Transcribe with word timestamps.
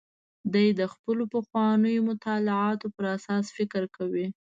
دی 0.53 0.67
د 0.79 0.81
خپلو 0.93 1.23
پخوانیو 1.33 2.05
مطالعاتو 2.11 2.87
پر 2.95 3.05
اساس 3.17 3.45
فکر 3.57 3.83
کوي. 3.95 4.27